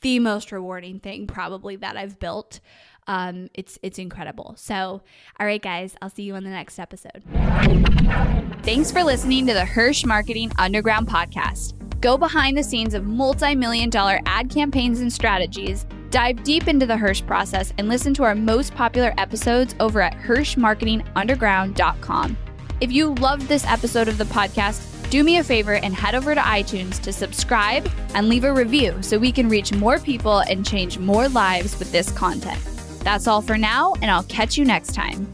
the 0.00 0.18
most 0.18 0.50
rewarding 0.50 0.98
thing 0.98 1.26
probably 1.26 1.76
that 1.76 1.96
I've 1.96 2.18
built 2.18 2.60
Um, 3.06 3.48
it's 3.54 3.78
it's 3.82 3.98
incredible. 3.98 4.54
So, 4.56 5.02
all 5.38 5.46
right, 5.46 5.60
guys, 5.60 5.94
I'll 6.00 6.08
see 6.10 6.22
you 6.22 6.34
on 6.34 6.44
the 6.44 6.50
next 6.50 6.78
episode. 6.78 7.22
Thanks 8.62 8.90
for 8.90 9.04
listening 9.04 9.46
to 9.46 9.54
the 9.54 9.64
Hirsch 9.64 10.04
Marketing 10.04 10.50
Underground 10.58 11.08
podcast. 11.08 11.72
Go 12.00 12.16
behind 12.18 12.56
the 12.56 12.62
scenes 12.62 12.94
of 12.94 13.06
multi-million 13.06 13.90
dollar 13.90 14.20
ad 14.26 14.50
campaigns 14.50 15.00
and 15.00 15.12
strategies. 15.12 15.86
Dive 16.10 16.42
deep 16.44 16.68
into 16.68 16.86
the 16.86 16.96
Hirsch 16.96 17.24
process 17.26 17.72
and 17.78 17.88
listen 17.88 18.14
to 18.14 18.22
our 18.22 18.34
most 18.34 18.74
popular 18.74 19.12
episodes 19.18 19.74
over 19.80 20.00
at 20.00 20.14
HirschMarketingUnderground.com. 20.18 22.36
If 22.80 22.92
you 22.92 23.14
loved 23.14 23.48
this 23.48 23.66
episode 23.66 24.08
of 24.08 24.18
the 24.18 24.24
podcast, 24.24 25.10
do 25.10 25.24
me 25.24 25.38
a 25.38 25.44
favor 25.44 25.74
and 25.74 25.94
head 25.94 26.14
over 26.14 26.34
to 26.34 26.40
iTunes 26.40 27.00
to 27.02 27.12
subscribe 27.12 27.90
and 28.14 28.28
leave 28.28 28.44
a 28.44 28.52
review 28.52 28.96
so 29.00 29.18
we 29.18 29.32
can 29.32 29.48
reach 29.48 29.72
more 29.72 29.98
people 29.98 30.40
and 30.40 30.66
change 30.66 30.98
more 30.98 31.28
lives 31.28 31.78
with 31.78 31.90
this 31.92 32.10
content. 32.10 32.60
That's 33.04 33.26
all 33.26 33.42
for 33.42 33.56
now, 33.58 33.94
and 34.02 34.10
I'll 34.10 34.24
catch 34.24 34.56
you 34.56 34.64
next 34.64 34.94
time. 34.94 35.32